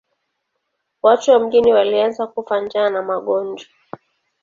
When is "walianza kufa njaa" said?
1.73-2.89